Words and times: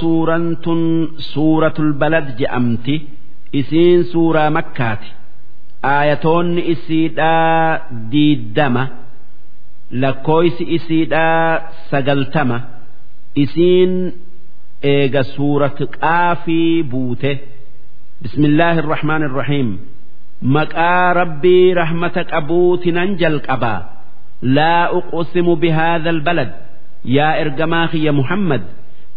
suuraan 0.00 0.56
tun 0.64 0.80
suuratul 1.32 1.92
balad 2.00 2.26
je'amti 2.40 2.96
isiin 3.60 4.04
suuraa 4.12 4.50
makkaati. 4.50 5.08
Aayatoonni 5.94 6.62
isiidhaa 6.72 7.78
diiddama 8.12 8.84
lakkooysi 10.02 10.64
isiidhaa 10.76 11.60
sagaltama. 11.90 12.58
Isiin 13.42 13.92
eega 14.92 15.22
suurat 15.34 15.78
qaafii 16.00 16.82
buute. 16.90 17.32
Bismillaahi 18.22 18.78
irrahmaan 18.82 19.22
irrahiim 19.28 19.70
maqaa 20.56 21.12
rabbii 21.20 21.74
rahmata 21.80 22.22
qabuutinan 22.32 23.08
jalqabaa. 23.20 23.80
Laa 24.56 24.84
uqsimu 24.98 25.52
bihaadha 25.62 26.10
albalad. 26.16 26.50
Yaa 27.16 27.34
ergamaa 27.42 27.86
kiyya 27.92 28.12
muhammad 28.20 28.62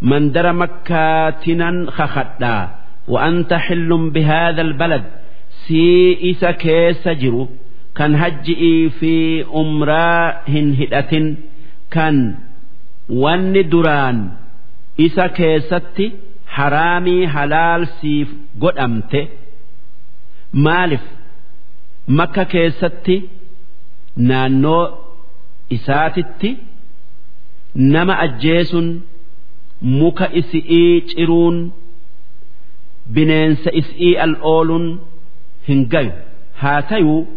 mandara 0.01 0.53
makkaatinaan 0.53 1.77
kakadhaa 1.97 2.63
wa'anta 3.13 3.57
xillum 3.67 4.03
bihaadal 4.15 4.73
balad 4.81 5.05
sii 5.65 6.17
isa 6.31 6.51
keessa 6.63 7.11
jiru 7.21 7.43
kan 7.97 8.13
hajji'ii 8.21 8.89
fi 8.99 9.13
umraa 9.61 10.21
hin 10.53 10.67
hidhatin 10.79 11.25
kan 11.95 12.15
wanni 13.23 13.63
duraan 13.71 14.17
isa 15.07 15.25
keessatti 15.39 16.05
haraamii 16.57 17.25
halaalsiif 17.35 18.29
godhamte 18.63 19.21
maaliif 20.65 21.05
makka 22.19 22.45
keessatti 22.53 23.15
naannoo 24.29 24.83
isaatitti 25.77 26.49
nama 27.93 28.13
ajjeesun. 28.25 28.87
Muka 29.81 30.25
isi'ii 30.39 31.01
ciruun 31.09 31.57
bineensa 33.13 33.69
is'ii 33.81 34.13
al 34.25 34.33
ooluun 34.53 34.87
hin 35.67 35.81
gayu. 35.93 36.11
Haa 36.61 36.81
tayuu 36.89 37.27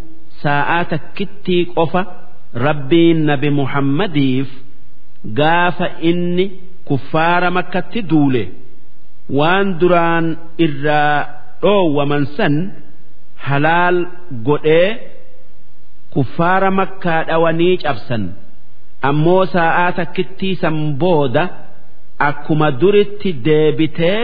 saa'aa 0.42 0.84
takkittii 0.92 1.64
qofa 1.76 2.02
rabbiin 2.66 3.18
nabi 3.28 3.50
muhammadiif 3.60 4.48
gaafa 5.38 5.86
inni 6.10 6.46
kuffaara 6.88 7.50
makkatti 7.56 8.00
duule. 8.10 8.44
Waan 9.38 9.66
duraan 9.80 10.26
irraa 10.64 11.18
dhoowwaman 11.62 12.24
san 12.36 12.54
halaal 13.46 13.98
godhee 14.48 14.90
kuffaara 16.14 16.70
makkaa 16.80 17.22
dhawanii 17.28 17.76
cabsan. 17.84 18.22
Ammoo 19.08 19.44
saa'aa 19.54 19.92
takkittii 19.98 20.54
san 20.62 20.76
booda 21.00 21.44
akkuma 22.28 22.68
duritti 22.80 23.30
deebitee 23.46 24.20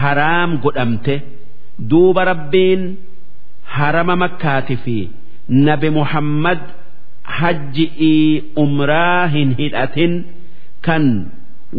haraam 0.00 0.50
godhamte. 0.64 1.14
Duuba 1.90 2.22
rabbiin 2.30 2.82
harama 3.76 4.14
makkaati 4.22 4.76
fi 4.84 4.96
nabi 5.66 5.88
muhammad 5.98 6.60
hajji'ii 7.38 8.42
umraa 8.64 9.26
hin 9.34 9.50
hidhatin 9.60 10.12
kan 10.86 11.04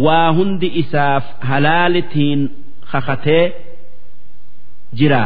waa 0.06 0.30
hundi 0.38 0.68
isaaf 0.82 1.26
halaalitiin 1.50 2.42
kakatee 2.92 3.46
jira. 4.98 5.24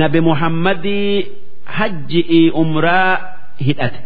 Nabi 0.00 0.20
muhammadii 0.28 1.26
hajji'ii 1.76 2.44
umraa 2.62 3.12
hidhate. 3.66 4.00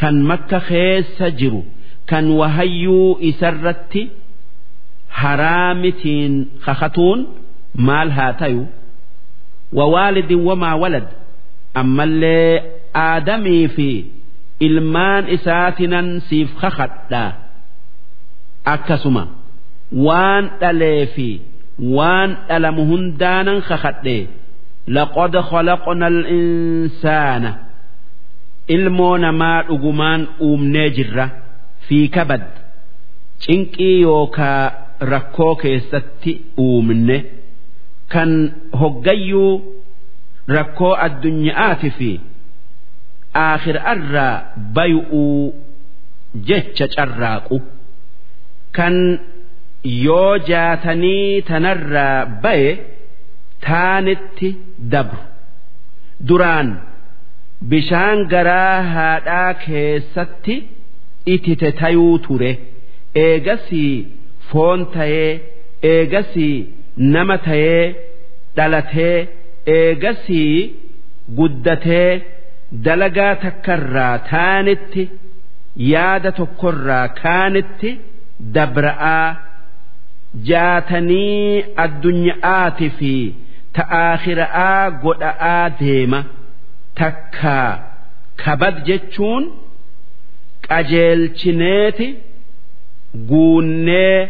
Kan 0.00 0.16
makka 0.30 0.58
keessa 0.68 1.26
jiru 1.40 1.62
kan 2.10 2.26
wahayyuu 2.40 3.18
isarratti 3.30 4.02
haraamitiin 5.22 6.34
kakatuun 6.66 7.20
maal 7.88 8.10
haa 8.18 8.32
tayu 8.42 8.62
wawaalidin 9.78 10.42
wamaa 10.48 10.76
walad 10.82 11.06
ammallee 11.80 12.52
aadamii 13.06 13.64
fi 13.76 13.88
ilmaan 14.68 15.24
isaatinan 15.36 16.08
siif 16.28 16.50
kakadha 16.62 17.24
akkasuma 18.74 19.24
waan 20.06 20.44
dhalee 20.60 21.02
fi 21.14 21.28
waan 21.96 22.30
dhalamu 22.48 22.82
hundaanan 22.90 23.58
kakadhe 23.68 24.18
laqad 24.96 25.34
khalaqna 25.50 26.06
al-insaana 26.14 27.50
ilmoo 28.76 29.14
namaa 29.24 29.58
dhugumaan 29.68 30.22
uumnee 30.48 30.88
jirra 30.96 31.26
fi 31.88 31.98
kabad 32.16 32.44
cinqii 33.44 33.96
yookaa 34.06 34.64
rakkoo 35.12 35.54
keessatti 35.62 36.32
uumne 36.66 37.16
kan 38.14 38.32
hoggayyuu 38.80 39.52
rakkoo 40.56 40.92
addunyaati 41.06 41.90
fi 41.98 42.10
aakhirarraa 43.44 44.34
bay'uu 44.76 45.54
jecha 46.50 46.86
carraaqu 46.96 47.56
kan 48.76 48.96
yoo 50.06 50.32
jaatanii 50.50 51.42
tanarraa 51.48 52.26
baye 52.44 52.70
taanitti 53.66 54.48
dabru. 54.92 55.20
Duraan 56.28 56.68
bishaan 57.70 58.18
garaa 58.32 58.82
haadhaa 58.94 59.52
keessatti 59.64 60.54
itite 61.34 61.70
tayuu 61.80 62.18
ture. 62.26 62.50
Eegasii 63.24 63.92
foon 64.50 64.80
tayee 64.94 65.30
eegasii 65.92 66.56
nama 67.14 67.36
tayee 67.46 67.84
dhalatee 68.56 69.16
eegasii 69.76 70.52
guddatee 71.38 72.10
dalagaa 72.86 73.34
takkarraa 73.46 74.14
taanitti 74.30 75.04
yaada 75.92 76.30
tokkorraa 76.38 77.06
kaanitti 77.22 77.90
dabra'aa 78.54 79.26
jaatanii 80.50 81.64
addunyaati 81.84 82.88
fi 82.98 83.12
ta'aakhira'aa 83.78 84.82
godha'aa 85.04 85.64
deema. 85.80 86.20
Takkaa 87.00 87.70
kabad 88.44 88.76
jechuun 88.88 89.44
qajeelchineeti 90.68 92.06
guunnee 93.30 94.28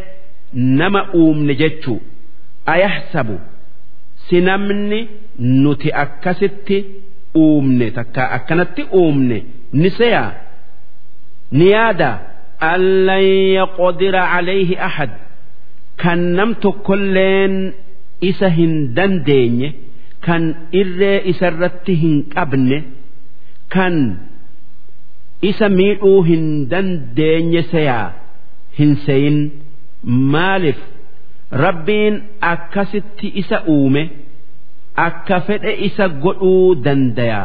nama 0.80 1.00
uumne 1.20 1.54
jechuu 1.62 2.00
ayahsabu 2.74 3.36
si 4.28 4.40
namni 4.48 5.00
nuti 5.64 5.88
akkasitti 6.04 6.78
uumne 7.42 7.90
takka 7.98 8.22
akkanatti 8.36 8.82
uumne 9.00 9.38
ni 9.72 9.90
seyaa 9.98 10.32
ni 11.52 11.66
yaada. 11.74 12.10
Allan 12.60 13.24
yaqdira 13.58 14.22
calayhi 14.32 14.76
ahad. 14.88 15.10
Kan 16.02 16.20
nam 16.36 16.50
tokkolleen 16.62 17.54
isa 18.28 18.48
hin 18.58 18.74
dandeenye 18.96 19.68
kan 20.26 20.42
irree 20.80 21.18
isarratti 21.32 21.94
hin 22.02 22.16
qabne 22.34 22.78
kan 23.74 23.96
isa 25.50 25.68
miidhuu 25.78 26.22
hin 26.28 26.44
dandeenye 26.72 27.62
seyaa 27.72 28.06
hin 28.78 28.92
seyin 29.06 29.38
maaliif? 30.34 30.80
Rabbiin 31.64 32.14
akkasitti 32.52 33.28
isa 33.42 33.58
uume 33.74 34.02
akka 35.06 35.36
fedhe 35.46 35.72
isa 35.88 36.06
godhuu 36.24 36.74
dandaya 36.84 37.42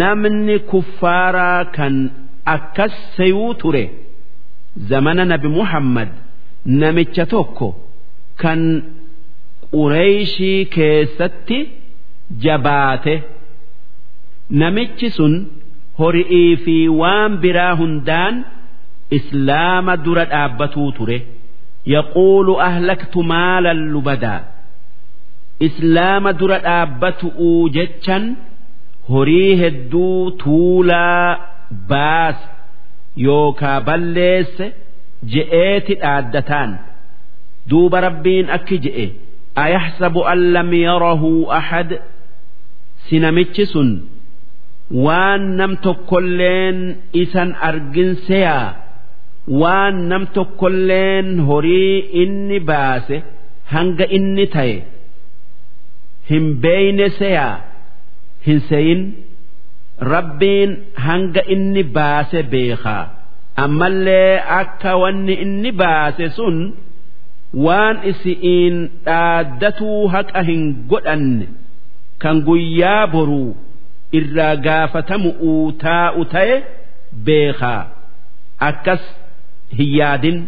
namni 0.00 0.56
kuffaaraa 0.70 1.64
kan 1.76 1.94
akkas 2.54 2.94
seyuu 3.16 3.50
ture 3.60 3.84
zamana 4.90 5.24
nabi 5.32 5.48
muhammad 5.58 6.10
namicha 6.80 7.24
tokko 7.32 7.68
kan 8.42 8.60
qureeyshii 9.74 10.60
keessatti 10.74 11.58
jabaate. 12.44 13.14
Namichi 14.60 15.08
sun 15.16 15.34
hori'ii 15.98 16.56
fi 16.64 16.76
waan 17.00 17.32
biraa 17.42 17.74
hundaan 17.80 18.34
islaama 19.18 19.94
dura 20.04 20.24
dhaabbatuu 20.32 20.90
ture 20.98 21.18
yaquulu 21.94 22.52
ahlaktu 22.68 23.18
maalan 23.32 23.80
lubadaa 23.94 24.40
islaama 25.68 26.30
dura 26.40 26.58
dhaabbatu'uu 26.66 27.68
jechan 27.76 28.24
horii 29.12 29.52
hedduu 29.62 30.30
tuulaa 30.44 31.26
baas 31.90 32.38
yookaa 33.26 33.78
balleesse 33.88 34.66
je'eeti 35.32 35.94
dhaaddataan. 36.02 36.70
Duuba 37.70 37.98
rabbiin 38.06 38.46
akki 38.56 38.76
je'e 38.84 39.06
ayahsabu 39.64 40.20
an 40.32 40.40
lam 40.54 40.70
yarahu 40.86 41.30
ahad? 41.58 41.90
Si 43.06 43.16
namichi 43.24 43.64
sun 43.72 43.90
waan 45.04 45.42
nam 45.58 45.72
tokkolleen 45.84 46.78
isan 47.22 47.50
argin 47.68 48.10
seyaa 48.26 48.66
waan 49.48 49.96
nam 50.08 50.26
tokkolleen 50.34 51.28
horii 51.48 51.98
inni 52.22 52.58
baase 52.70 53.16
hanga 53.72 54.06
inni 54.16 54.46
ta'e 54.54 54.76
hin 56.30 56.44
beeyne 56.62 57.08
seyaa 57.18 57.54
hin 58.46 58.60
seyin 58.68 59.00
rabbiin 60.12 60.70
hanga 61.06 61.42
inni 61.54 61.82
baase 61.96 62.42
beekaa. 62.52 63.04
Ammallee 63.64 64.40
akka 64.60 64.92
wanni 65.02 65.34
inni 65.44 65.72
baase 65.80 66.28
sun 66.36 66.56
waan 67.64 67.96
isi'iin 68.10 68.76
dhaaddatuu 69.06 70.00
haqa 70.14 70.40
hin 70.48 70.62
godhanne 70.90 71.46
kan 72.22 72.36
guyyaa 72.46 73.06
boruu 73.12 73.56
irraa 74.20 74.54
gaafatamu 74.66 75.30
taa'u 75.82 76.24
ta'e 76.34 76.56
beekaa. 77.26 77.82
Akkas 78.68 79.02
hin 79.78 79.90
yaadin 79.98 80.38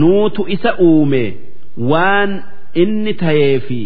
nuutu 0.00 0.42
isa 0.56 0.70
uume 0.88 1.22
waan 1.92 2.30
inni 2.82 3.12
ta'ee 3.22 3.58
fi 3.68 3.80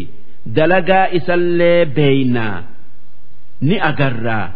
dalagaa 0.58 1.06
isallee 1.18 1.84
beeynaa 1.96 2.56
ni 3.68 3.76
agarraa 3.90 4.46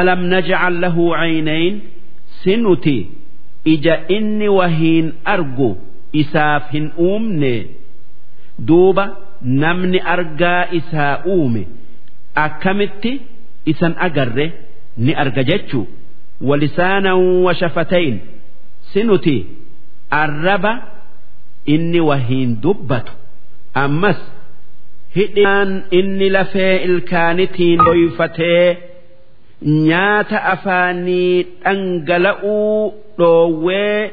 alam 0.00 0.20
najcal 0.32 0.74
lahu 0.84 1.04
caynayn 1.20 1.74
si 2.42 2.56
nuti 2.64 2.96
ija 3.74 3.94
inni 4.16 4.48
wahiin 4.58 5.06
argu 5.34 5.70
isaaf 6.22 6.64
hin 6.74 6.86
uumne. 7.06 7.54
Duuba 8.68 9.04
namni 9.62 10.00
argaa 10.14 10.62
isaa 10.78 11.14
uume 11.34 11.62
akkamitti 12.44 13.12
isan 13.72 13.94
agarre 14.06 14.46
ni 15.04 15.12
arga 15.22 15.42
jechuu? 15.50 15.86
Walisaanan 16.48 17.18
washafatayn 17.46 18.14
si 18.92 19.02
nuti 19.08 19.36
arraba 20.22 20.72
inni 21.74 22.00
wahiin 22.08 22.50
dubbatu. 22.62 23.12
Ammas 23.84 24.20
hidhaan 25.16 25.70
inni 25.98 26.28
lafee 26.36 26.76
ilkaanitiin 26.88 27.80
dhoyfatee 27.86 28.66
nyaata 29.88 30.38
afaanii 30.54 31.42
dhangala'uu 31.64 32.94
dhoowwee 33.18 34.10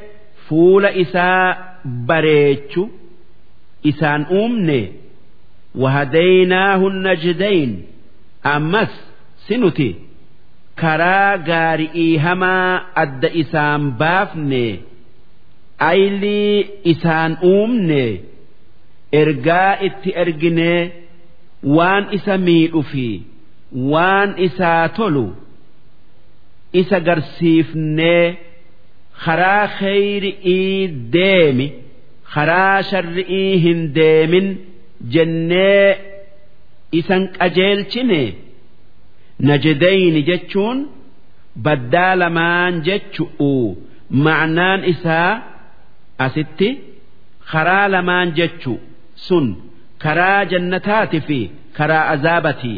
fuula 0.47 0.89
isaa 1.03 1.47
bareechu 2.07 2.83
isaan 3.91 4.25
uumne 4.39 4.79
wahadaynaahu 5.81 6.89
najdayn. 6.89 7.71
Ammas 8.55 8.91
si 9.47 9.57
nuti 9.57 9.89
karaa 10.81 11.37
gaari'ii 11.49 12.17
hamaa 12.25 12.71
adda 13.03 13.29
isaan 13.41 13.83
baafne 14.01 14.65
aylii 15.91 16.57
isaan 16.93 17.31
uumne 17.53 18.03
ergaa 19.21 19.71
itti 19.87 20.09
erginee 20.23 20.81
waan 21.77 22.03
isa 22.17 22.35
miidhu 22.47 22.81
fi 22.91 23.07
waan 23.91 24.29
isaa 24.47 24.83
tolu 24.97 25.25
isa 26.81 26.97
garsiifnee 27.07 28.25
karaa 29.25 29.65
kheyri'ii 29.79 30.79
deemi 31.17 31.67
karaa 32.33 32.77
sharri'ii 32.91 33.51
hin 33.65 33.79
deemin 33.97 34.47
jennee 35.13 35.87
isan 36.99 37.23
qajeelchine 37.37 38.21
najidayni 39.39 40.21
jechuun 40.29 40.77
baddaa 41.65 42.15
lamaan 42.21 42.73
jechu'u 42.87 43.51
ma'naan 44.25 44.81
isaa 44.93 45.31
asitti 46.25 46.69
karaa 47.51 47.87
lamaan 47.91 48.29
jechu 48.37 48.73
sun. 49.27 49.47
Karaa 50.03 50.45
jannataati 50.51 51.19
fi 51.27 51.39
karaa 51.77 52.05
azaabati. 52.13 52.73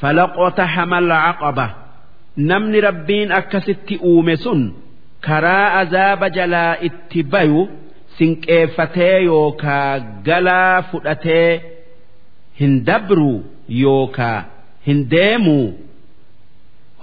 Falaqotaxama 0.00 0.96
alcaqaba 1.02 1.66
namni 2.48 2.80
rabbiin 2.88 3.30
akkasitti 3.38 3.94
uume 4.10 4.36
sun 4.44 4.60
karaa 5.26 5.66
azaaba 5.80 6.26
jalaa 6.36 6.74
itti 6.88 7.20
bayu 7.32 7.60
sinqeeffatee 8.18 9.18
yookaa 9.30 9.90
galaa 10.28 10.82
fudhatee 10.90 11.50
hin 12.60 12.72
dabru 12.88 13.32
yookaa 13.82 14.38
hin 14.86 14.98
deemuu 15.14 15.66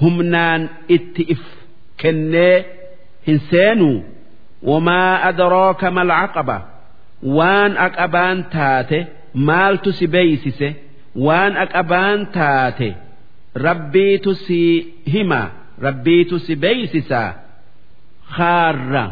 humnaan 0.01 0.61
itti 0.95 1.23
if 1.35 1.43
kennee 2.01 2.55
hin 3.27 3.39
seenuu 3.49 3.97
wamaa 4.69 5.13
adraaka 5.29 5.87
malcaqaba 5.97 6.57
waan 7.37 7.71
aqabaan 7.87 8.39
taate 8.55 8.99
maaltu 9.47 9.89
si 9.97 10.05
beeysise? 10.15 10.69
Waan 11.25 11.53
aqabaan 11.63 12.19
taate 12.37 12.89
rabbiitu 13.65 14.31
si 14.45 14.59
hima? 15.13 15.41
Rabbiitu 15.85 16.35
si 16.45 16.53
beeysisaa 16.63 17.29
kaarra 18.35 19.03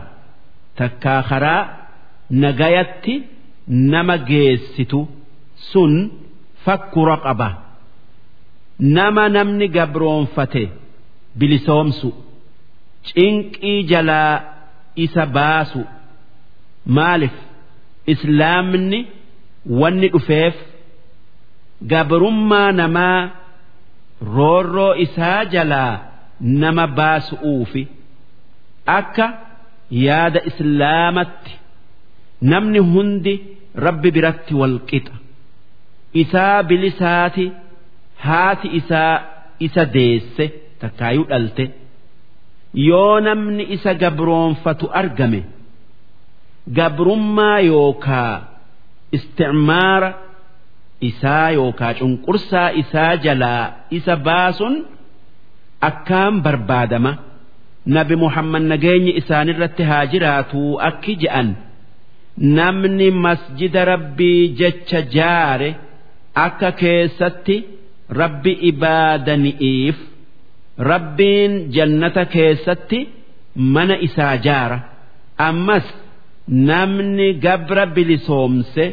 takkaa 0.80 1.22
karaa 1.30 1.62
nagayatti 2.44 3.14
nama 3.94 4.16
geessitu 4.30 5.00
sun 5.72 5.94
fakku 6.66 7.02
raqaba 7.12 7.50
nama 8.80 9.30
namni 9.30 9.68
gabroonfate 9.78 10.64
bilisoomsu. 11.40 12.10
Cinqii 13.10 13.84
jalaa 13.92 14.34
isa 15.06 15.26
baasu. 15.26 15.82
Maalif 16.98 17.36
islaamni 18.14 19.00
wanni 19.80 20.08
dhufeef 20.14 20.56
gabrummaa 21.92 22.72
namaa 22.72 23.30
roorroo 24.36 24.94
isaa 25.06 25.46
jalaa 25.54 25.94
nama 26.64 26.86
baasu'uufi 27.00 27.84
akka 28.98 29.28
yaada 30.06 30.40
islaamatti 30.50 31.54
namni 32.52 32.80
hundi 32.94 33.34
rabbi 33.86 34.10
biratti 34.16 34.54
walqixa 34.62 35.16
isaa 36.24 36.64
bilisaati 36.70 37.46
haati 38.26 38.68
isaa 38.80 39.16
isa 39.66 39.84
deesse 39.96 40.46
takkaayuu 40.82 41.26
dhalte. 41.32 41.66
Yoo 42.90 43.20
namni 43.26 43.64
isa 43.76 43.92
gabroonfatu 44.02 44.86
argame 45.02 45.42
gabrummaa 46.78 47.60
yookaa 47.72 48.34
isticmaara 49.18 50.10
isaa 51.10 51.50
yookaa 51.58 51.94
cunqursaa 52.00 52.70
isaa 52.82 53.14
jalaa 53.26 53.66
isa 53.98 54.16
baasun 54.28 54.76
akkaan 55.90 56.36
barbaadama. 56.46 57.12
Nabi 57.96 58.16
muhammad 58.24 58.64
nageenyi 58.72 59.12
isaanirratti 59.22 59.84
haa 59.90 60.06
jiraatu 60.14 60.62
akki 60.90 61.14
je'an. 61.24 61.50
Namni 62.58 63.08
masjida 63.26 63.82
rabbii 63.92 64.42
jecha 64.60 65.00
jaare 65.16 65.70
akka 66.46 66.70
keessatti 66.82 67.56
rabbi 68.10 68.52
ibaadani'iif 68.72 69.98
rabbiin 70.90 71.54
jannata 71.76 72.26
keessatti 72.26 73.00
mana 73.56 73.96
isaa 74.08 74.36
jaara. 74.46 74.80
Ammas 75.48 75.84
namni 76.70 77.28
gabra 77.46 77.86
bilisoomse 77.96 78.86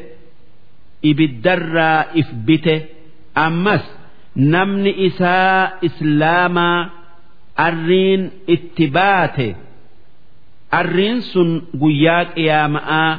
ibiddarraa 1.11 2.01
if 2.21 2.29
bite. 2.47 2.77
Ammas 3.35 3.85
namni 4.37 4.91
isaa 5.09 5.79
islaamaa 5.89 6.91
arriin 7.67 8.23
itti 8.55 8.87
baate. 8.97 9.49
Arriin 10.81 11.23
sun 11.33 11.51
guyyaa 11.81 12.25
qiyaama'aa 12.35 13.11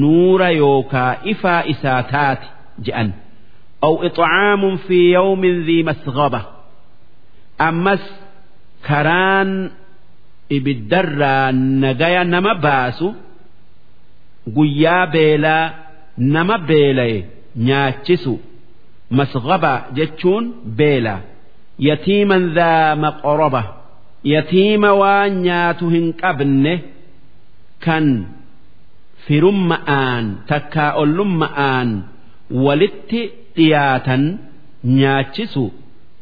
nuura 0.00 0.50
yookaa 0.62 1.12
ifaa 1.32 1.62
isaa 1.72 2.02
taati 2.12 2.48
je'an 2.84 3.08
أو 3.83 4.05
إطعام 4.05 4.77
في 4.77 5.11
يوم 5.13 5.45
ذي 5.45 5.83
مسغبة 5.83 6.41
أمس 7.61 8.19
كران 8.87 9.71
إبدرا 10.51 11.51
نجايا 11.51 12.23
نما 12.23 12.53
باسو 12.53 13.13
قيا 14.55 15.05
بيلا 15.05 15.73
نما 16.17 16.57
بيلا 16.57 17.23
نياتشسو 17.55 18.37
مسغبة 19.11 19.81
جتشون 19.95 20.53
بيلا 20.65 21.19
يتيما 21.79 22.51
ذا 22.55 22.95
مقربة 22.95 23.63
يتيم 24.25 24.83
وانياتهن 24.83 26.13
قبنه 26.23 26.79
كان 27.81 28.25
في 29.27 29.39
رمآن 29.39 30.35
تكاؤل 30.47 31.19
رمآن 31.19 32.01
ولت 32.51 33.31
dhiyaatan 33.56 34.22
nyaachisu. 34.98 35.64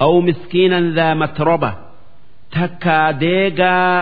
Aw 0.04 0.14
miskiinan 0.28 0.86
daa 0.98 1.14
matroba. 1.22 1.70
Takkaa 2.54 3.08
deegaa 3.22 3.94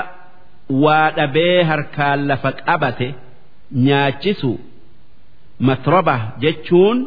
waa 0.83 1.09
dhabee 1.17 1.59
harkaan 1.71 2.21
lafa 2.31 2.51
qabate 2.67 3.09
nyaachisu. 3.87 4.53
Matroba 5.69 6.17
jechuun 6.43 6.99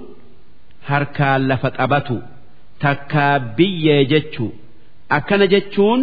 harkaan 0.90 1.42
lafa 1.50 1.70
qabatu. 1.78 2.18
Takkaa 2.84 3.36
biyyee 3.58 4.02
jechu. 4.12 4.46
Akkana 5.18 5.46
jechuun 5.54 6.02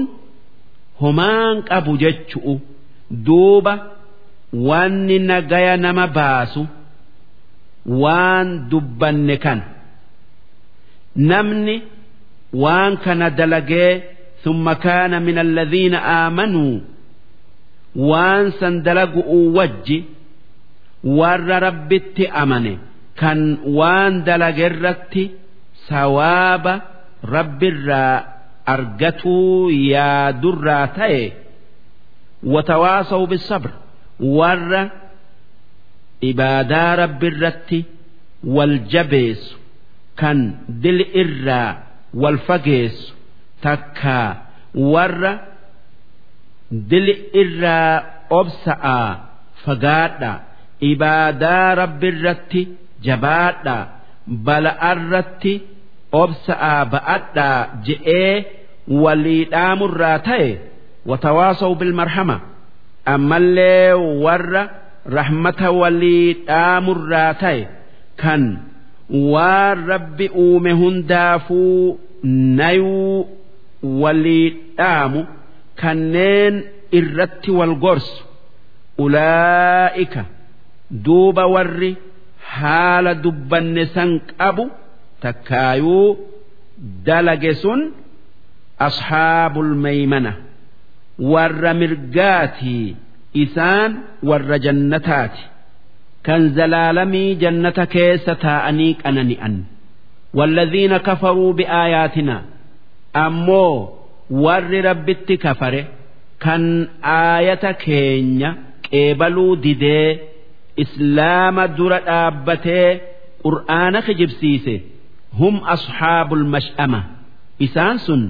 homaan 1.01 1.57
qabu 1.69 1.93
jechu'u. 2.05 2.55
Duuba 3.27 3.75
wanni 4.69 5.17
nagaya 5.31 5.75
nama 5.85 6.05
baasu 6.17 6.63
waan 8.03 8.49
dubbanne 8.71 9.37
kan 9.45 9.61
namni 11.30 11.76
waan 12.64 12.94
kana 13.06 13.30
dalagee 13.40 13.94
ثم 14.44 14.68
كان 14.74 15.22
من 15.28 15.38
الذين 15.48 15.96
آمنوا 15.96 16.74
waan 18.10 18.52
san 18.60 18.84
dalagu'uu 18.86 19.56
wajji 19.58 19.98
warra 21.18 21.58
rabbitti 21.68 22.26
amane 22.42 22.74
kan 23.22 23.40
waan 23.78 24.14
dalagerratti 24.28 25.24
sawaaba 25.88 26.74
rabbirraa 27.36 28.18
argatuu 28.74 29.72
yaadurraa 29.94 30.88
ta'e 30.98 31.24
watawaasaw 32.54 33.24
bisabr 33.32 33.72
warra 34.38 34.84
ibaadaa 36.32 36.92
rabbirratti 37.04 37.80
wal 38.56 38.76
jabeessu 38.94 39.56
Kan 40.21 40.39
dil 40.83 41.01
irraa 41.23 41.71
wal 42.23 42.39
fageessu 42.49 43.15
takkaa 43.65 44.29
warra 44.93 45.33
dili 46.91 47.15
irraa 47.43 47.95
obsa'a 48.41 49.01
fagaadha. 49.65 50.33
Ibaadaa 50.91 51.75
rabbirratti 51.81 52.63
jabaadha. 53.07 53.77
Bala'arratti 54.47 55.55
obsa'a 56.23 56.75
ba'adha 56.93 57.49
je'ee 57.87 58.35
walii 59.03 59.45
dhaamurraa 59.53 60.19
ta'e 60.29 60.51
watawaasaw 61.11 61.73
bilmarhama 61.81 62.37
ammallee 63.15 63.93
warra 64.25 64.63
rahmata 65.17 65.69
walii 65.81 66.27
dhaamurraa 66.49 67.33
ta'e 67.43 67.61
kan 68.23 68.43
waan 69.11 69.79
rabbi 69.93 70.27
uume 70.45 70.73
hundaafuu 70.73 71.99
nayuu 72.59 73.27
walii 74.03 74.49
dhaamu 74.79 75.21
kanneen 75.81 76.55
irratti 76.99 77.51
wal 77.59 77.75
gorsu. 77.85 78.25
Ulaa'ika 79.05 80.25
duuba 81.05 81.45
warri 81.55 81.93
haala 82.55 83.13
dubbanne 83.25 83.85
san 83.95 84.11
qabu 84.39 84.65
takkaayuu 85.23 86.09
dalage 87.07 87.53
sun 87.63 87.81
ashaabul 88.87 89.71
meeymana 89.85 90.33
warra 91.33 91.73
mirgaatii 91.81 92.97
isaan 93.45 93.93
warra 94.31 94.57
jannataati 94.67 95.43
kan 96.27 96.43
zalaalamii 96.57 97.31
jannata 97.43 97.85
keessa 97.95 98.35
taa'anii 98.45 98.93
qanani'an. 99.03 99.55
Walladhiina 100.39 100.99
kafaruu 101.09 101.53
bi'aayaatina 101.59 102.37
ammoo 103.25 103.75
warri 104.45 104.81
rabbitti 104.89 105.35
kafare 105.45 105.83
kan 106.45 106.63
aayata 107.19 107.71
keenya 107.85 108.51
qeebaluu 108.91 109.53
didee 109.65 110.11
islaama 110.85 111.65
dura 111.77 111.99
dhaabbatee 112.09 112.89
qur'aana 113.45 113.99
kijibsiise. 114.07 114.75
Hum 115.39 115.55
asxaabul 115.75 116.45
mash'ama. 116.55 117.01
Isaan 117.67 117.97
sun 118.07 118.23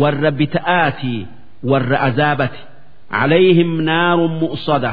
warra 0.00 0.30
bita'aatii 0.40 1.20
warra 1.70 1.96
azaabati. 2.08 2.60
Calayhim 3.12 3.72
naarun 3.88 4.34
mu'sada. 4.42 4.92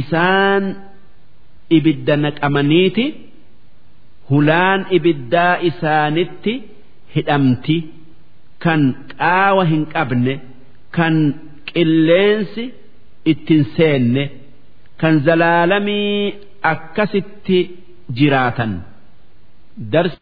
Isaan 0.00 0.62
ibidda 1.76 2.14
naqamaniiti 2.24 3.04
hulaan 4.30 4.80
ibiddaa 4.96 5.54
isaanitti 5.70 6.52
hidhamti 7.16 7.76
kan 8.64 8.80
qaawa 9.18 9.64
hin 9.72 9.84
qabne 9.94 10.34
kan 10.96 11.14
qilleensi 11.72 12.64
ittin 13.32 13.62
seenne 13.76 14.24
kan 15.00 15.14
zalaalamii 15.26 16.34
akkasitti 16.72 17.58
jiraatan. 18.18 18.72